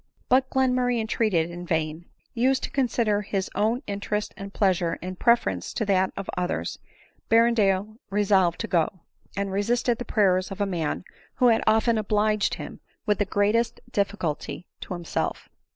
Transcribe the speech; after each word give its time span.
But 0.29 0.49
Glenmurray 0.49 0.99
entreated 0.99 1.51
in 1.51 1.63
vain; 1.63 2.05
used 2.33 2.63
to 2.63 2.71
consider 2.71 3.21
his 3.21 3.51
own 3.53 3.83
interest 3.85 4.33
and 4.35 4.51
pleasure 4.51 4.95
in 4.95 5.15
preference 5.15 5.75
to 5.75 5.85
that 5.85 6.11
of 6.17 6.27
others, 6.35 6.79
Berrendale 7.29 7.97
re 8.09 8.23
solved 8.23 8.59
to 8.61 8.67
go; 8.67 9.01
and 9.37 9.51
resisted 9.51 9.99
the 9.99 10.03
prayers 10.03 10.49
of 10.49 10.59
a 10.59 10.65
man 10.65 11.03
wha 11.39 11.49
had 11.49 11.63
often 11.67 11.99
obliged 11.99 12.55
him 12.55 12.79
with 13.05 13.19
the 13.19 13.25
greatest 13.25 13.79
difficulty 13.91 14.65
to 14.81 14.95
him 14.95 15.05
self. 15.05 15.49